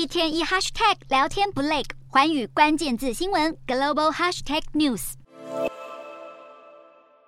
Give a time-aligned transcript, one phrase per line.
[0.00, 5.12] 一天一 hashtag 聊天不累，环宇关键字新闻 global hashtag news。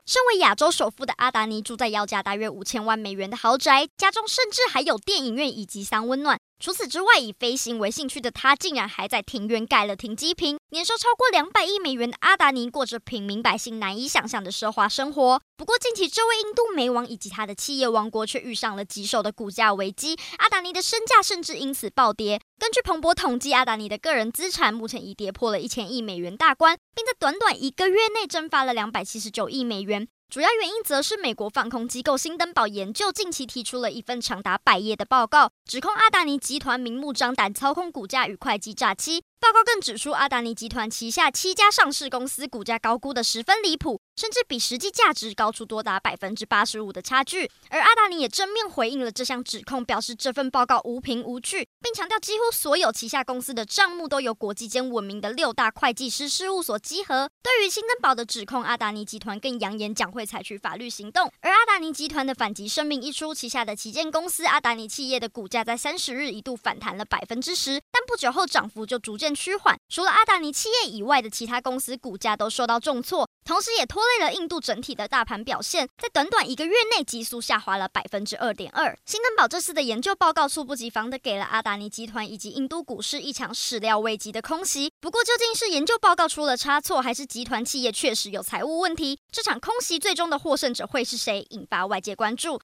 [0.06, 6.40] 身为亚洲首富的阿达尼，住在要价大约五千万美元的豪宅，家中甚至还有电影院以及三温暖。
[6.62, 10.56] 除此之外，以飞行为兴趣的他，竟然还在庭院盖了停机坪。
[10.70, 15.42] 年收超过两百亿美元的阿达尼，过着平民百姓难以想象的奢华生活。
[15.56, 22.40] 不过，近期这位印度煤王以及他的企业王国却遇上了棘手的股价危机，阿达尼的身价甚至因此暴跌。
[22.60, 30.06] 根据彭博统计，阿达尼的个人资产目前已跌破了一千亿美元大关，并在短短一个月内蒸发了两百七十九亿美元。
[30.32, 39.24] 主要原因则是美国防空机构新登堡研究近期提出了一份长达百页的报告，指控阿达尼集团明目张胆操控股价与会计诈欺。
[39.42, 47.50] 报告更指出，阿达尼集团旗下七家上市公司股价高估的十分离谱，甚至比实际价值高出多达百分之八十五的差距。
[47.68, 57.28] 而阿达尼也正面回应了这项指控，表示这份报告无凭无据，并强调几乎所有旗下公司的账目都由国际间闻名的六大会计师事务所稽核。
[57.42, 61.28] 对于新登堡的指控，阿达尼集团更扬言将会采取法律行动。
[61.40, 69.78] 而阿达尼集团的反击声明一出，旗下的旗舰公司阿达尼企业的股价在三十日一度反弹了百分之十，但不久后涨幅就逐渐趋缓。
[69.88, 78.96] 除了阿达尼企业以外的其他公司股价都受到重挫，同时也拖累了印度整体的大盘表现，在短短一个月内急速下滑了百分之二点二。
[79.04, 84.90] 新登堡这次的研究报告猝不及防的给了阿达尼集团以及印度股市一场始料未及的空袭。
[85.00, 89.18] 不过，究竟是研究报告出了差错，还是集团企业确实有财务问题？
[89.30, 91.46] 这场空袭最终的获胜者会是谁？
[91.50, 92.60] 引发外界关注。